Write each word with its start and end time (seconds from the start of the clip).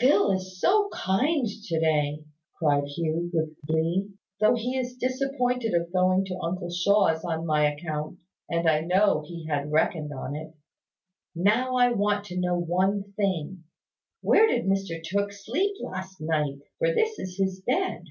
"Phil 0.00 0.32
is 0.32 0.60
so 0.60 0.88
kind 0.92 1.46
to 1.46 1.78
day!" 1.80 2.24
cried 2.58 2.88
Hugh, 2.88 3.30
with 3.32 3.54
glee; 3.68 4.10
"though 4.40 4.56
he 4.56 4.76
is 4.76 4.96
disappointed 4.96 5.74
of 5.74 5.92
going 5.92 6.24
to 6.24 6.36
uncle 6.42 6.70
Shaw's 6.70 7.24
on 7.24 7.46
my 7.46 7.70
account. 7.72 8.18
And 8.48 8.68
I 8.68 8.80
know 8.80 9.20
he 9.24 9.46
had 9.46 9.70
reckoned 9.70 10.12
on 10.12 10.34
it. 10.34 10.56
Now, 11.36 11.76
I 11.76 11.92
want 11.92 12.24
to 12.24 12.36
know 12.40 12.58
one 12.58 13.12
thing, 13.12 13.62
where 14.22 14.48
did 14.48 14.64
Mr 14.64 15.00
Tooke 15.04 15.30
sleep 15.32 15.76
last 15.80 16.20
night? 16.20 16.58
For 16.80 16.92
this 16.92 17.20
is 17.20 17.36
his 17.38 17.60
bed." 17.64 18.06